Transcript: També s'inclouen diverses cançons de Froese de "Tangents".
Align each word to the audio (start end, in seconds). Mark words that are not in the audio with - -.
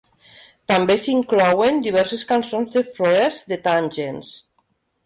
També 0.71 0.95
s'inclouen 1.03 1.79
diverses 1.89 2.27
cançons 2.33 2.75
de 2.79 2.85
Froese 2.97 3.53
de 3.55 3.63
"Tangents". 3.71 4.35